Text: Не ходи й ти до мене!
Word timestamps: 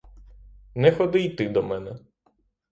Не 0.75 0.91
ходи 0.91 1.19
й 1.19 1.29
ти 1.29 1.49
до 1.49 1.63
мене! 1.63 1.99